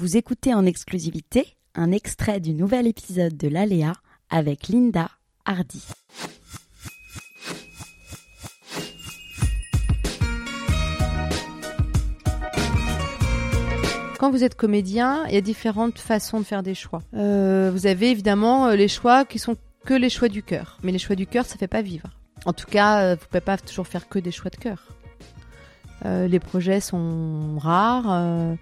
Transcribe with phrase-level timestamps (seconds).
[0.00, 3.92] Vous écoutez en exclusivité un extrait du nouvel épisode de l'Aléa
[4.30, 5.10] avec Linda
[5.44, 5.84] Hardy.
[14.18, 17.02] Quand vous êtes comédien, il y a différentes façons de faire des choix.
[17.12, 20.78] Euh, vous avez évidemment euh, les choix qui sont que les choix du cœur.
[20.82, 22.08] Mais les choix du cœur, ça fait pas vivre.
[22.46, 24.96] En tout cas, euh, vous pouvez pas toujours faire que des choix de cœur.
[26.06, 28.54] Euh, les projets sont rares, euh,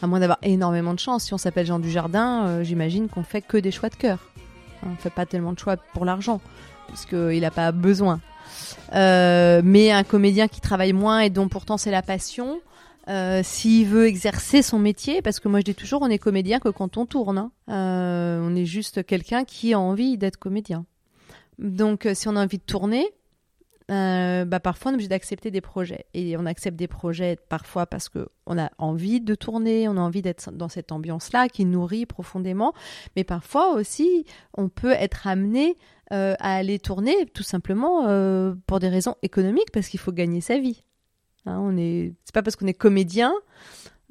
[0.00, 1.24] à moins d'avoir énormément de chance.
[1.24, 4.18] Si on s'appelle Jean Dujardin, euh, j'imagine qu'on fait que des choix de cœur.
[4.84, 6.40] Hein, On fait pas tellement de choix pour l'argent,
[6.88, 8.20] parce qu'il n'a pas besoin.
[8.94, 12.60] Euh, mais un comédien qui travaille moins et dont pourtant c'est la passion,
[13.08, 16.60] euh, s'il veut exercer son métier, parce que moi je dis toujours, on est comédien
[16.60, 17.38] que quand on tourne.
[17.38, 17.50] hein.
[17.70, 20.84] Euh, on est juste quelqu'un qui a envie d'être comédien.
[21.58, 23.04] Donc si on a envie de tourner,
[23.90, 26.06] euh, bah parfois on est obligé d'accepter des projets.
[26.14, 30.00] Et on accepte des projets parfois parce que on a envie de tourner, on a
[30.00, 32.72] envie d'être dans cette ambiance-là qui nourrit profondément.
[33.16, 34.24] Mais parfois aussi,
[34.56, 35.76] on peut être amené
[36.12, 40.40] euh, à aller tourner tout simplement euh, pour des raisons économiques parce qu'il faut gagner
[40.40, 40.84] sa vie.
[41.44, 43.34] Hein, on est, c'est pas parce qu'on est comédien.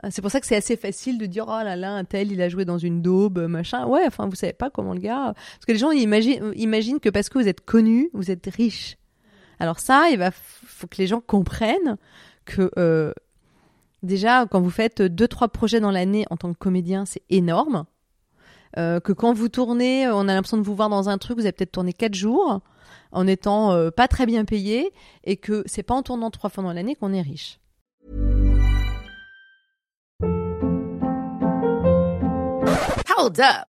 [0.10, 2.42] C'est pour ça que c'est assez facile de dire oh là là un tel il
[2.42, 5.66] a joué dans une daube machin ouais enfin vous savez pas comment le gars parce
[5.66, 8.98] que les gens imaginent, imaginent que parce que vous êtes connu vous êtes riche
[9.64, 11.96] alors ça, il faut que les gens comprennent
[12.44, 13.14] que euh,
[14.02, 17.86] déjà quand vous faites deux trois projets dans l'année en tant que comédien, c'est énorme.
[18.78, 21.46] Euh, que quand vous tournez, on a l'impression de vous voir dans un truc, vous
[21.46, 22.60] avez peut-être tourné quatre jours
[23.14, 24.92] en étant euh, pas très bien payé
[25.24, 27.62] et que c'est pas en tournant trois fois dans l'année qu'on est riche.
[33.18, 33.73] Hold up.